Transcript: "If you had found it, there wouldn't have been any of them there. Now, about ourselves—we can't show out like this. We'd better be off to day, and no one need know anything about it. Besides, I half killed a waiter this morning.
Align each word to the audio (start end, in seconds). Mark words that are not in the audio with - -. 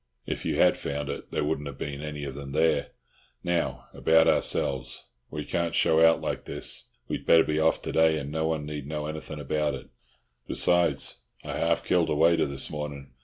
"If 0.25 0.45
you 0.45 0.55
had 0.55 0.77
found 0.77 1.09
it, 1.09 1.29
there 1.29 1.43
wouldn't 1.43 1.67
have 1.67 1.77
been 1.77 2.01
any 2.01 2.23
of 2.23 2.33
them 2.33 2.53
there. 2.53 2.87
Now, 3.43 3.83
about 3.93 4.27
ourselves—we 4.27 5.45
can't 5.45 5.75
show 5.75 6.03
out 6.03 6.19
like 6.21 6.45
this. 6.45 6.89
We'd 7.07 7.27
better 7.27 7.43
be 7.43 7.59
off 7.59 7.83
to 7.83 7.91
day, 7.91 8.17
and 8.17 8.31
no 8.31 8.47
one 8.47 8.65
need 8.65 8.87
know 8.87 9.05
anything 9.05 9.39
about 9.39 9.75
it. 9.75 9.89
Besides, 10.47 11.21
I 11.43 11.51
half 11.53 11.85
killed 11.85 12.09
a 12.09 12.15
waiter 12.15 12.47
this 12.47 12.71
morning. 12.71 13.11